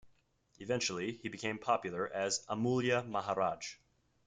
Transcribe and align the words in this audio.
Eventually, 0.57 1.19
he 1.21 1.29
became 1.29 1.59
popular 1.59 2.11
as 2.11 2.43
Amulya 2.49 3.07
Maharaj. 3.07 3.75